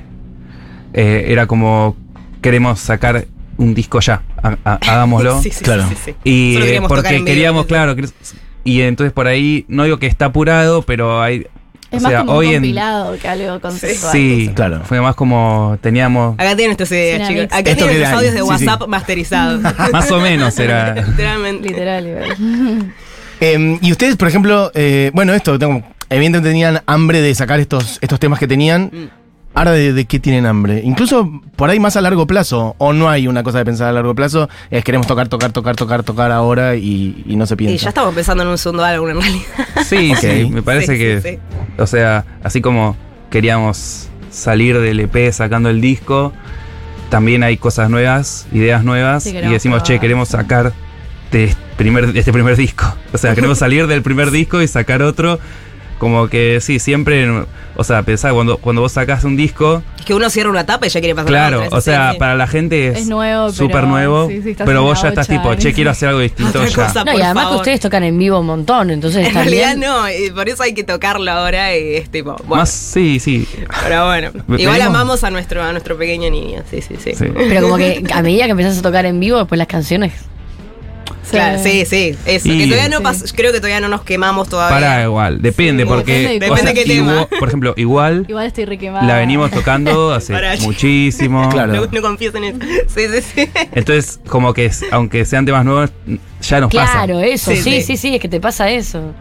[1.28, 1.96] era como
[2.40, 3.26] queremos sacar
[3.58, 5.42] un disco ya, ha- ha- hagámoslo.
[5.42, 5.84] Sí, sí, Claro.
[5.88, 6.14] sí, sí, sí.
[6.24, 7.94] Y Solo queríamos tocar porque en queríamos, claro,
[8.64, 11.46] y entonces por ahí, no digo que está apurado, pero hay,
[11.90, 12.60] Es o más sea, como hoy un en...
[12.60, 14.12] compilado que algo conceptual.
[14.12, 14.82] Sí, Claro.
[14.84, 17.44] Fue más como teníamos, Acá tienen estas ideas, chicos.
[17.46, 18.66] Acá Esto tienen los audios de ahí, sí, sí.
[18.66, 19.62] WhatsApp masterizados.
[19.92, 20.94] más o menos era...
[20.94, 21.68] Literalmente.
[21.68, 22.94] Literal, igual.
[23.42, 27.96] Eh, y ustedes, por ejemplo, eh, bueno, esto, tengo, evidentemente tenían hambre de sacar estos,
[28.02, 28.90] estos temas que tenían.
[28.92, 29.19] Mm.
[29.52, 30.80] Ahora, de, de qué tienen hambre?
[30.84, 33.92] Incluso por ahí más a largo plazo, o no hay una cosa de pensar a
[33.92, 37.56] largo plazo, es queremos tocar, tocar, tocar, tocar, tocar ahora y, y no se Y
[37.56, 37.82] piensa.
[37.84, 39.44] ya estamos pensando en un segundo álbum en realidad.
[39.84, 41.38] Sí, sí, me parece Sí, que, sí, sí.
[41.78, 42.96] o sea, así como
[43.30, 46.32] queríamos salir del EP sacando el disco,
[47.08, 50.72] también hay cosas nuevas, ideas nuevas, Sí, y decimos, che, queremos sacar
[51.32, 52.86] de este primer, de este primer disco.
[53.12, 55.40] O sea, queremos salir del primer disco y sacar otro.
[56.00, 57.28] Como que sí, siempre,
[57.76, 60.86] o sea, pensá, cuando, cuando vos sacás un disco, Es que uno cierra una tapa
[60.86, 62.18] y ya quiere pasar la claro, otra, o sea, sí.
[62.18, 65.54] para la gente es Es nuevo, súper pero- nuevo, sí, pero vos ya estás tipo,
[65.56, 65.72] che, sí.
[65.74, 66.86] quiero hacer algo distinto Otra ya.
[66.86, 67.04] cosa.
[67.04, 69.90] No, y además que ustedes tocan en vivo un montón, entonces En realidad también.
[69.90, 73.46] no, y por eso hay que tocarlo ahora y es tipo, bueno, Más, sí, sí.
[73.84, 74.30] pero bueno.
[74.56, 77.12] Igual amamos a nuestro, a nuestro pequeño niño, sí, sí, sí.
[77.14, 77.26] sí.
[77.36, 80.14] Pero como que a medida que empezás a tocar en vivo, después las canciones.
[81.30, 82.48] Claro, sí, sí, eso.
[82.48, 83.24] Y- que todavía no Sí.
[83.34, 84.74] creo que todavía no nos quemamos todavía.
[84.76, 87.38] Para igual, depende, Sí, porque depende de o sea, Depende qué igual- tema.
[87.40, 89.06] por ejemplo, igual Igual estoy requemada.
[89.06, 91.48] la venimos tocando hace Para- muchísimo.
[91.50, 91.72] Claro.
[91.74, 92.58] No, no confíes en eso.
[92.88, 93.50] Sí, sí, sí.
[93.72, 95.90] Entonces, como que es- aunque sean temas nuevos,
[96.42, 96.92] ya nos pasa.
[96.92, 97.96] Claro, eso, Sí, sí, sí, sí.
[97.96, 99.12] sí, es que te pasa eso.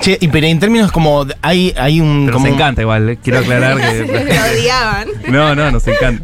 [0.00, 2.24] Che, y pero en términos como, hay, hay un...
[2.26, 4.02] Pero como nos encanta igual, eh, quiero aclarar Lo que...
[4.58, 5.08] odiaban.
[5.28, 6.22] No, no, nos encanta.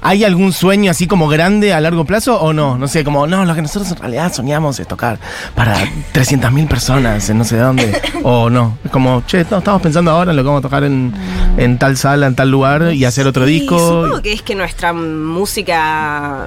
[0.00, 2.76] ¿Hay algún sueño así como grande a largo plazo o no?
[2.78, 5.18] No sé, como, no, lo que nosotros en realidad soñamos es tocar
[5.54, 5.76] para
[6.12, 8.00] 300.000 personas en no sé dónde.
[8.22, 10.84] O no, es como, che, no, estamos pensando ahora en lo que vamos a tocar
[10.84, 11.12] en,
[11.56, 13.78] en tal sala, en tal lugar y hacer otro Sí, disco.
[13.78, 16.46] Supongo que es que nuestra música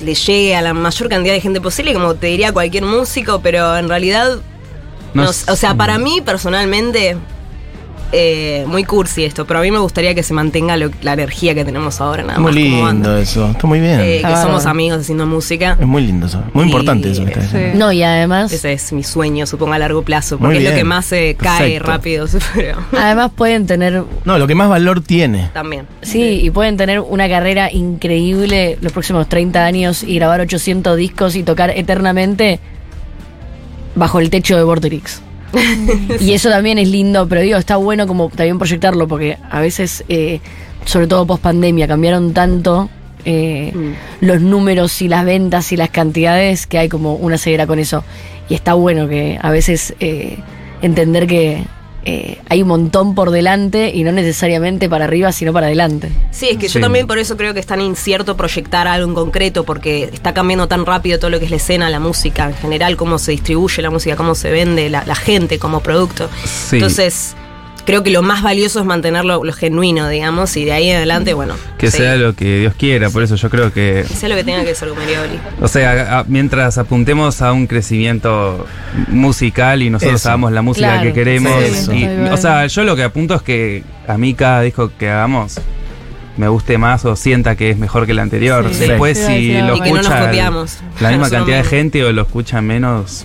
[0.00, 3.76] le llegue a la mayor cantidad de gente posible, como te diría cualquier músico, pero
[3.76, 4.38] en realidad,
[5.14, 7.16] No o sea, para mí personalmente,
[8.12, 11.54] eh, muy cursi esto, pero a mí me gustaría que se mantenga lo- la energía
[11.54, 13.08] que tenemos ahora, nada Muy más como banda.
[13.08, 13.98] lindo eso, está muy bien.
[14.00, 15.76] Eh, que somos amigos haciendo música.
[15.80, 17.58] es muy lindo eso, muy y- importante eso que sí.
[17.74, 20.76] No, y además, Ese es mi sueño, supongo, a largo plazo, Muy porque es lo
[20.76, 25.50] que más se cae rápido, pero además pueden tener No, lo que más valor tiene.
[25.52, 25.86] también.
[26.02, 31.34] Sí, y pueden tener una carrera increíble los próximos 30 años y grabar 800 discos
[31.36, 32.60] y tocar eternamente
[33.96, 35.20] bajo el techo de Vorterix.
[36.20, 40.04] y eso también es lindo, pero digo, está bueno como también proyectarlo porque a veces,
[40.08, 40.40] eh,
[40.84, 42.88] sobre todo post pandemia, cambiaron tanto
[43.26, 43.92] eh, Mm.
[44.26, 48.04] los números y las ventas y las cantidades que hay como una ceguera con eso.
[48.50, 50.36] Y está bueno que a veces eh,
[50.82, 51.64] entender que
[52.04, 56.10] eh, hay un montón por delante y no necesariamente para arriba, sino para adelante.
[56.30, 56.74] Sí, es que Sí.
[56.74, 60.34] yo también por eso creo que es tan incierto proyectar algo en concreto, porque está
[60.34, 63.32] cambiando tan rápido todo lo que es la escena, la música en general, cómo se
[63.32, 66.28] distribuye la música, cómo se vende, la, la gente como producto.
[66.44, 66.76] Sí.
[66.76, 67.34] Entonces,
[67.86, 71.34] creo que lo más valioso es mantenerlo lo genuino, digamos, y de ahí en adelante,
[71.34, 71.54] bueno.
[71.78, 74.36] Que sí, sea lo que Dios quiera, por eso yo creo que que sea lo
[74.36, 75.38] que tenga que ser Merioli.
[75.60, 78.66] O sea, a- mientras apuntemos a un crecimiento
[79.08, 80.28] musical y nosotros Eso.
[80.30, 81.62] hagamos la música Claro, que queremos.
[81.62, 81.92] eso.
[81.92, 85.60] y- o sea, yo lo que apunto es que a mí cada disco que hagamos
[86.36, 88.66] me guste más o sienta que es mejor que el anterior.
[88.72, 88.86] Sí.
[88.86, 89.24] Después, Sí.
[89.26, 90.78] si Sí, lo no escucha copiamos.
[91.00, 93.24] la misma cantidad de gente o lo escucha menos,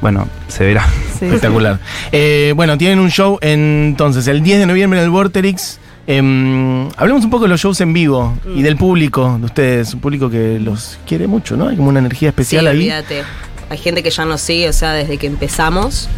[0.00, 0.86] bueno, se verá.
[1.20, 1.78] Sí, Espectacular.
[2.12, 5.78] Eh, bueno, tienen un show entonces el 10 de noviembre en el Vorterix.
[6.06, 10.00] Em, hablemos un poco de los shows en vivo y del público de ustedes, un
[10.00, 11.68] público que los quiere mucho, ¿no?
[11.68, 12.76] Hay como una energía especial sí, ahí.
[12.78, 13.22] olvídate.
[13.68, 16.08] Hay gente que ya nos sigue, o sea, desde que empezamos.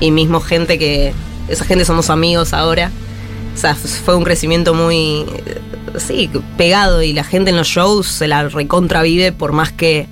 [0.00, 1.12] Y mismo gente que.
[1.48, 2.90] Esa gente somos amigos ahora.
[3.54, 5.24] O sea, fue un crecimiento muy.
[5.46, 5.60] eh,
[5.98, 7.02] Sí, pegado.
[7.02, 10.08] Y la gente en los shows se la recontravive por más que.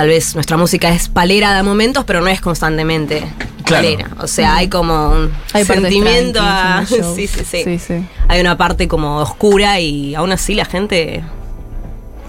[0.00, 3.22] Tal vez nuestra música es palera de momentos, pero no es constantemente
[3.64, 3.84] Claro.
[3.86, 4.08] palera.
[4.20, 6.84] O sea, hay como un Hay sentimiento a.
[6.88, 7.14] shows.
[7.16, 8.02] Sí, sí, sí, Sí, sí.
[8.26, 11.22] Hay una parte como oscura y aún así la gente.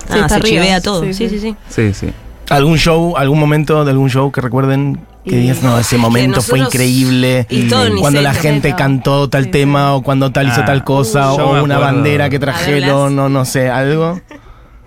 [0.03, 0.47] está se arriba.
[0.63, 1.01] chivea todo.
[1.05, 1.55] Sí, sí, sí.
[1.69, 1.93] sí.
[1.93, 2.09] sí.
[2.49, 6.59] ¿Algún show, algún momento de algún show que recuerden que digas, no, ese momento fue
[6.59, 7.47] increíble?
[7.49, 10.65] y todo en cuando la gente cantó tal Sí, tema o cuando tal hizo Ah,
[10.65, 11.79] tal cosa uh, o una acuerdo.
[11.79, 14.19] bandera que trajeron, no, no sé, algo.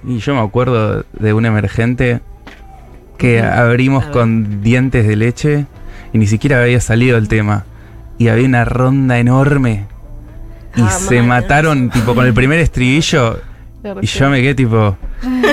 [0.06, 2.20] Y yo me acuerdo de un emergente
[3.18, 5.66] que abrimos con dientes de leche
[6.12, 7.64] y ni siquiera había salido el tema.
[8.18, 9.87] Y había una ronda enorme.
[10.77, 11.29] Y Ah, se man.
[11.29, 13.40] mataron tipo con el primer estribillo.
[14.00, 14.96] Y yo me quedé tipo.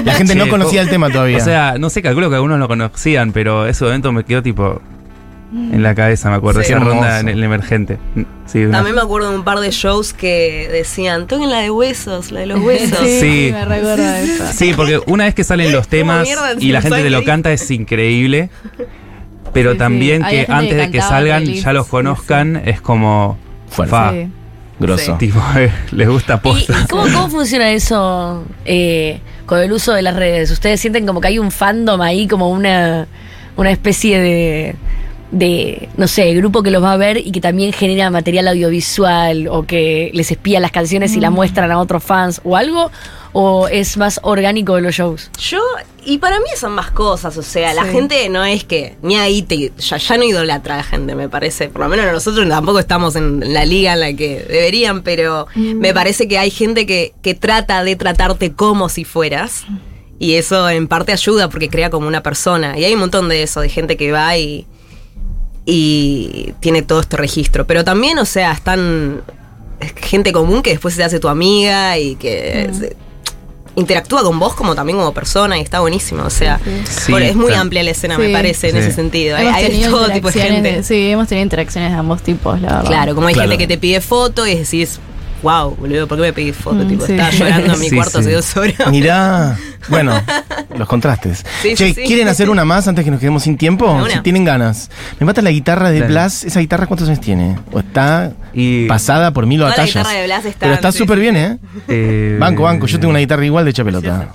[0.06, 1.38] La gente no conocía co- el tema todavía.
[1.38, 4.82] O sea, no sé, calculo que algunos lo conocían, pero ese momento me quedó tipo
[5.54, 6.62] en la cabeza, me acuerdo.
[6.64, 6.72] Sí.
[6.72, 7.98] Esa ronda en el emergente.
[8.46, 11.70] Sí, una- También me acuerdo de un par de shows que decían, toquen la de
[11.72, 12.98] huesos, la de los huesos.
[13.04, 13.50] Sí, Sí.
[13.52, 14.44] me recuerdo eso.
[14.54, 17.52] Sí, porque una vez que salen los temas mierda y la gente te lo canta
[17.52, 18.50] es increíble.
[19.54, 23.38] Pero también que antes que de que salgan ya los sí, conozcan es como
[23.70, 23.92] Fuerte.
[23.92, 24.28] fa, Sí.
[24.80, 25.12] Grosso.
[25.20, 25.28] Sí.
[25.28, 26.74] tipo eh, les gusta ¿Y posta.
[26.84, 30.50] y cómo, cómo funciona eso eh, con el uso de las redes?
[30.52, 33.08] ¿Ustedes sienten como que hay un fandom ahí, como una,
[33.58, 34.76] una especie de,
[35.32, 39.48] de, no sé, grupo que los va a ver y que también genera material audiovisual
[39.48, 42.92] o que les espía las canciones y las muestran a otros fans o algo?
[43.34, 45.32] ¿O es más orgánico de los shows?
[45.40, 45.62] Yo,
[46.06, 49.42] y para mí son más cosas, o sea, la gente no es que, ni ahí
[49.42, 51.70] te, ya, ya no idolatra a la gente, me parece.
[51.70, 55.94] Por lo menos nosotros tampoco estamos en la liga en la que deberían, pero me
[55.94, 59.64] parece que hay gente que, que trata de tratarte como si fueras.
[60.20, 62.78] Y eso en parte ayuda porque crea como una persona.
[62.78, 64.68] Y hay un montón de eso, de gente que va y,
[65.74, 67.66] y tiene todo este registro.
[67.66, 69.22] Pero también, o sea, están
[69.80, 72.96] es gente común que después se hace tu amiga y que se-
[73.78, 76.24] interactúa con vos como también como persona y está buenísimo.
[76.24, 78.22] O sea, Sí, por- es muy está- amplia la escena, Sí.
[78.24, 79.38] me parece, en ese sentido.
[79.38, 80.84] Hay, Hemos todo tipo de gente.
[80.84, 82.86] sí, hemos tenido interacciones de ambos tipos, la verdad.
[82.86, 83.50] Claro, como hay Claro.
[83.50, 85.00] gente que te pide foto y decís,
[85.42, 86.76] wow, boludo, ¿por qué me pedís foto?
[86.84, 87.14] Mm, tipo, sí.
[87.14, 88.18] estaba llorando en mi Sí, cuarto sí.
[88.20, 88.76] hace dos horas.
[88.92, 89.58] Mirá,
[89.90, 90.14] bueno,
[90.78, 91.46] los contrastes.
[91.62, 92.04] Sí, che, sí, sí.
[92.08, 93.92] ¿quieren hacer una más antes que nos quedemos sin tiempo?
[93.92, 94.10] Una.
[94.10, 94.90] Si tienen ganas.
[95.20, 96.12] Me mata la guitarra de Dale.
[96.12, 96.44] Blas.
[96.44, 97.58] ¿Esa guitarra cuántos años tiene?
[97.72, 99.96] ¿O está Y pasada por mil Toda la batallas?
[99.96, 101.22] guitarra de Blas está- Pero está súper sí.
[101.22, 101.58] bien, ¿eh?
[101.88, 102.86] eh, Banco, banco.
[102.88, 104.30] Yo tengo una guitarra igual de hecha pelota.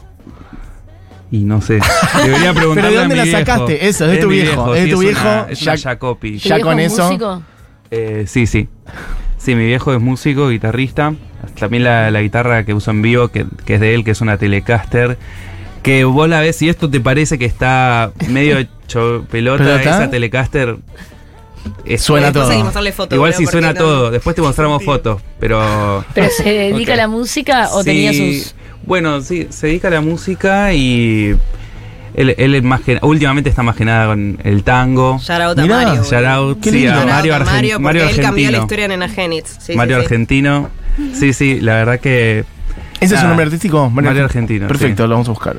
[1.30, 1.80] Y no sé.
[2.24, 3.38] Debería preguntarle ¿Pero de dónde a mi la viejo.
[3.38, 3.88] sacaste?
[3.88, 5.96] Eso, es de tu mi viejo, es de tu viejo, Es una ya-.
[5.98, 7.42] ¿Tu Ya viejo con es eso- músico?
[7.90, 8.68] Eh, sí, sí.
[9.38, 11.14] Sí, mi viejo es músico, guitarrista.
[11.58, 14.20] También la, la guitarra que uso en vivo, que, que es de él, que es
[14.20, 15.16] una Telecaster.
[15.82, 19.80] Que vos la ves y esto te parece que está medio hecho pelota, ¿Pelota?
[19.82, 20.76] esa Telecaster.
[21.84, 22.50] es- Suena todo.
[22.52, 24.10] Igual sí porque suena no- todo.
[24.10, 26.04] Después te mostramos fotos, pero.
[26.14, 28.54] ¿Pero se dedica a la música o Sí, tenía sus...?
[28.84, 31.36] Bueno, sí, se dedica a la música y.
[32.16, 35.18] Él, él es más que, últimamente está más que nada con el tango.
[35.18, 36.02] Shout out a Mirá, Mario.
[36.02, 36.92] Shout out, sí, lindo.
[37.00, 38.62] a Mario, Argen- Mario, porque Mario él cambió la Argentino.
[38.62, 39.56] historia en Enagenitz.
[39.60, 40.04] Sí, Mario sí, sí.
[40.06, 40.70] Argentino.
[41.14, 42.44] Sí, sí, la verdad que.
[43.00, 43.90] ¿Ese es su nombre artístico?
[43.90, 45.08] Mario Argentino, Perfecto, sí.
[45.08, 45.56] lo vamos a buscar.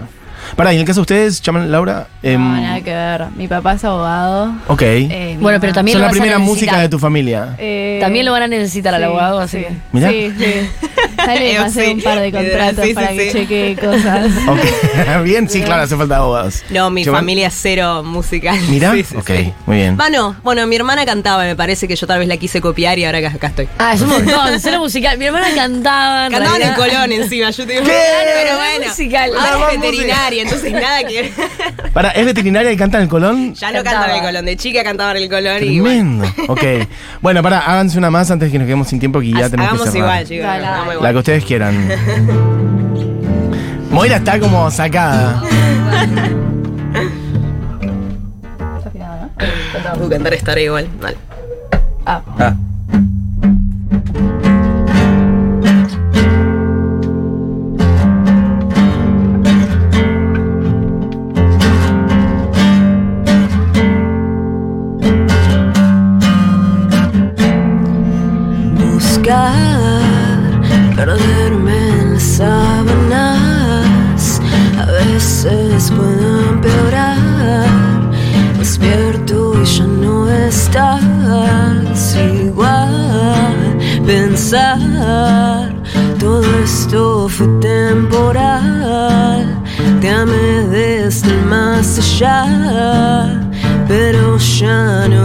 [0.56, 2.08] Pará, y en el caso de ustedes, llaman Laura.
[2.24, 3.26] Em, No, nada que ver.
[3.36, 4.54] Mi papá es abogado.
[4.68, 4.82] ok.
[4.82, 6.66] eh, Bueno, pero también Son lo la vas a primera necesitar.
[6.74, 7.56] música de tu familia.
[7.58, 9.64] Eh, También lo van a necesitar al sí, abogado, así sí.
[9.66, 9.76] que...
[9.92, 10.10] Mirá.
[10.10, 10.54] Sí, sí.
[11.18, 11.92] Dale, Eh, pasé sí.
[11.94, 13.18] un par de contratos Sí, sí, para sí.
[13.18, 14.32] que chequee cosas.
[14.48, 16.64] Ok, bien, sí, claro, hace falta abogados.
[16.70, 18.58] No, mi Llevan- familia es cero musical.
[18.70, 19.54] Mirá, Sí, sí, ok, sí.
[19.66, 19.98] muy bien.
[20.00, 20.36] Va, no.
[20.44, 23.18] Bueno, mi hermana cantaba, me parece que yo tal vez la quise copiar y ahora
[23.20, 23.68] acá, acá estoy.
[23.80, 25.18] Ah, es un montón, cero musical.
[25.18, 26.30] Mi hermana cantaba.
[26.30, 26.74] Cantaban en.
[26.76, 27.82] Colón encima, yo te.
[27.82, 29.32] Pero bueno, musical.
[29.38, 31.32] ahora es veterinaria, entonces nada que
[31.94, 33.54] Pará, ¿es veterinaria y canta en el Colón?
[33.54, 34.06] Ya no Cantaba.
[34.06, 36.24] cantaba en el Colón, de chica cantaba en el Colón y bueno.
[36.24, 36.54] Tremendo.
[36.54, 36.64] Ok.
[37.22, 39.92] Bueno, pará, háganse una más antes que nos quedemos sin tiempo que ya tenemos que
[39.92, 40.24] cerrar.
[40.24, 41.04] igual, igual.
[41.04, 41.76] La que ustedes quieran.
[43.92, 45.42] Moira está como sacada.
[49.76, 50.10] Está ¿no?
[50.10, 50.88] Cantar estaré igual.
[51.02, 51.18] Dale.
[52.06, 52.56] Ah, Ah,
[70.98, 74.22] perderme en las sábanas.
[74.82, 77.70] A veces puedo empeorar.
[78.58, 83.56] Despierto y ya no estás igual.
[84.06, 85.72] Pensar,
[86.20, 89.44] todo esto fue temporal.
[90.02, 93.40] Te amé desde el más allá,
[93.88, 95.17] pero ya no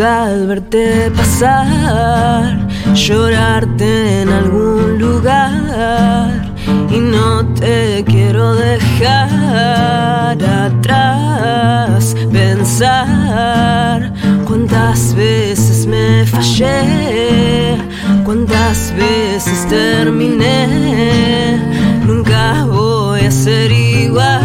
[0.00, 6.30] al verte pasar, llorarte en algún lugar
[6.90, 14.12] y no te quiero dejar atrás, pensar
[14.46, 17.76] cuántas veces me fallé,
[18.24, 21.58] cuántas veces terminé,
[22.06, 24.40] nunca voy a ser igual,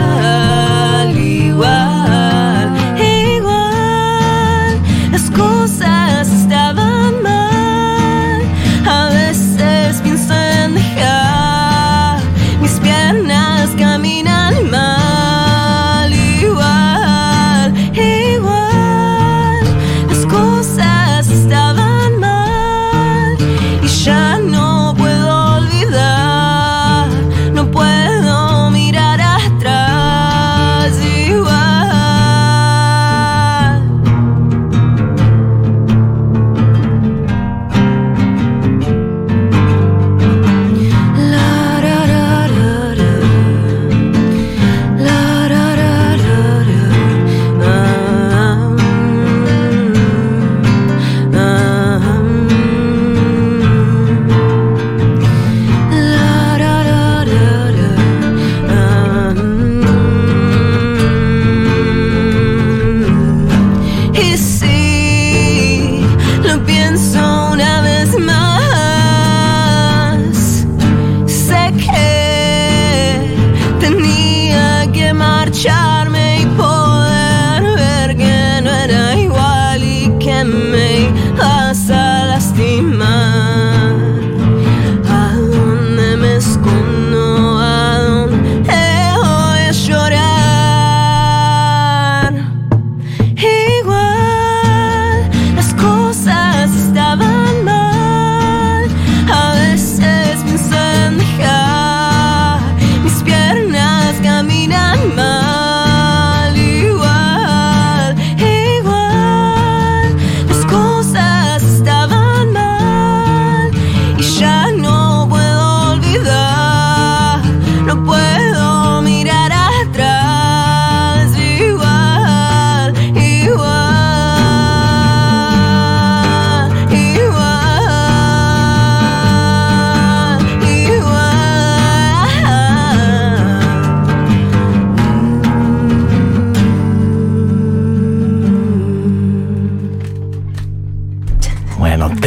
[67.05, 68.44] So, of his mouth.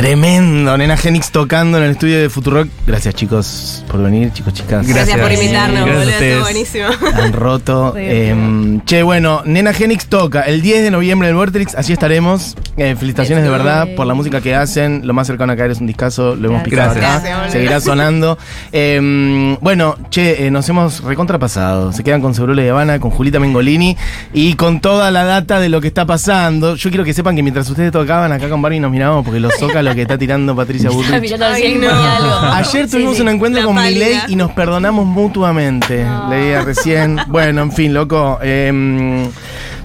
[0.02, 2.68] Tremendo, Nena Genix tocando en el estudio de Futurock.
[2.86, 4.86] Gracias chicos por venir, chicos, chicas.
[4.86, 6.12] Gracias, por invitarnos, Gracias a boludo.
[6.12, 6.22] ustedes.
[6.22, 6.86] Estuvo buenísimo.
[7.20, 7.94] Han roto.
[7.96, 12.56] Eh, che, bueno, Nena Genix toca el 10 de noviembre en el Vortex, allí estaremos.
[12.76, 15.04] Eh, felicitaciones de verdad por la música que hacen.
[15.04, 17.24] Lo más cercano a caer es un discazo, lo hemos picado Gracias.
[17.24, 17.50] acá.
[17.50, 18.38] Seguirá sonando.
[18.70, 21.92] Eh, bueno, che, eh, nos hemos recontrapasado.
[21.92, 23.96] Se quedan con Segurola y Habana, con Julita Mengolini
[24.32, 26.76] y con toda la data de lo que está pasando.
[26.76, 29.56] Yo quiero que sepan que mientras ustedes tocaban acá con Barbie nos mirábamos porque los
[29.58, 31.40] toca lo que está tirando Patricia Bullrich.
[31.40, 31.88] Ay, no.
[32.52, 33.22] Ayer tuvimos sí.
[33.22, 34.04] un encuentro La con pálida.
[34.06, 36.04] Milei y nos perdonamos mutuamente.
[36.30, 37.18] Leía recién.
[37.28, 38.38] Bueno, en fin, loco.
[38.42, 39.28] eh,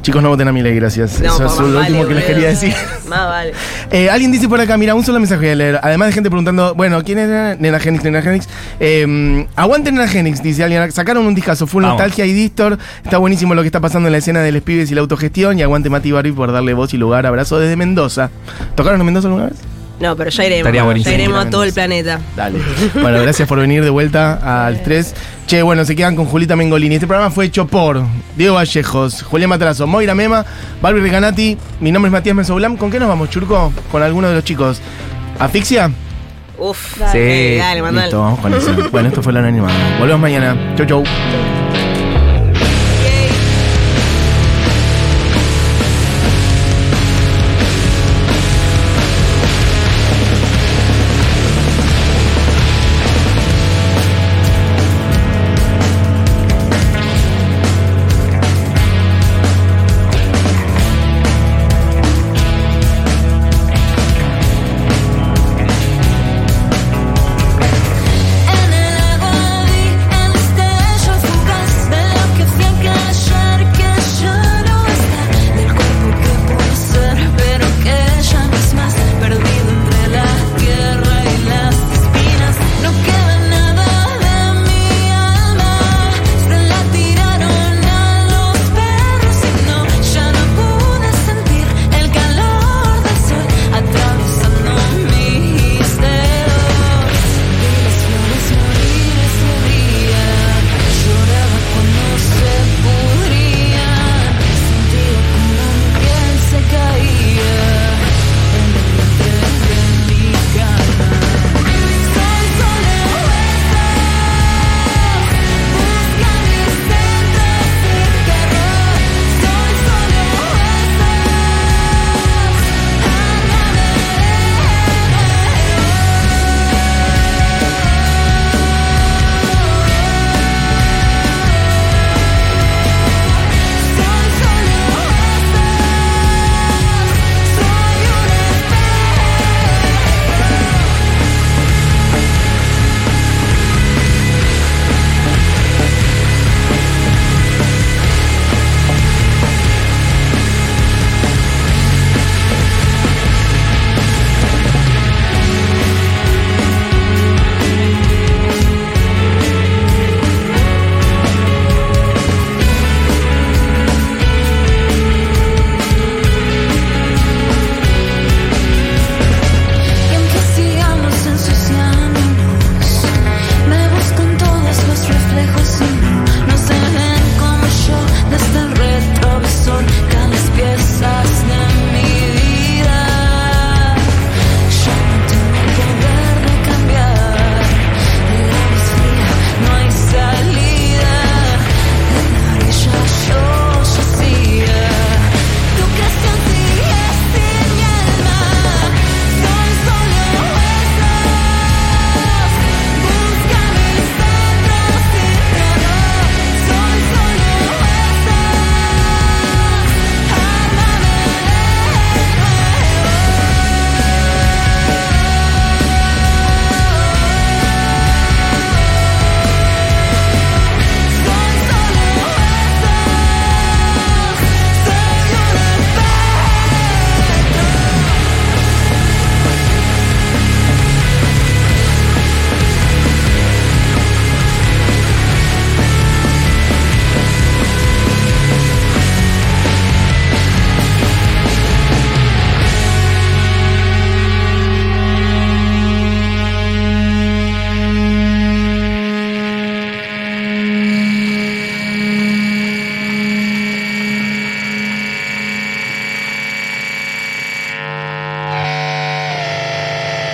[0.01, 1.19] chicos, no voten a Milei, gracias.
[1.21, 2.73] No, Eso es lo vale, último que les quería decir.
[3.07, 3.53] Más vale.
[3.91, 5.79] Eh, alguien dice por acá, mira, un solo mensaje voy a leer.
[5.83, 8.03] Además de gente preguntando, bueno, ¿quién es Nena Genix?
[8.03, 8.49] Nena Genix.
[8.79, 10.91] Eh, aguante Nena Genix, dice alguien.
[10.91, 11.99] Sacaron un discazo, full Vamos.
[11.99, 12.79] nostalgia y distor.
[13.03, 15.59] Está buenísimo lo que está pasando en la escena de los pibes y la autogestión.
[15.59, 17.27] Y aguante Mati Barbie por darle voz y lugar.
[17.27, 18.31] Abrazo desde Mendoza.
[18.73, 19.57] ¿Tocaron en Mendoza alguna vez?
[20.03, 20.59] No, pero ya iremos.
[20.59, 21.15] Estaría buenísimo.
[21.15, 22.19] Ya iremos a todo el planeta.
[22.35, 22.59] Dale.
[23.01, 25.15] Bueno, gracias por venir de vuelta al 3.
[25.47, 26.95] Che, bueno, se quedan con Julita Mengolini.
[26.95, 28.03] Este programa fue hecho por
[28.35, 30.45] Diego Vallejos, Julián Matrazo, Moira Mema,
[30.81, 31.57] Barbie Reganati.
[31.79, 32.75] Mi nombre es Matías Mesoulam.
[32.75, 33.71] ¿Con qué nos vamos, Churco?
[33.93, 34.81] Con alguno de los chicos.
[35.39, 35.89] ¿Asfixia?
[36.57, 36.97] Uf.
[37.13, 37.55] Sí.
[37.57, 38.07] Dale, mandale.
[38.07, 38.75] Listo, vamos con eso.
[38.91, 39.69] Bueno, esto fue la anónima.
[39.99, 40.75] Volvemos mañana.
[40.75, 41.03] Chau, chau.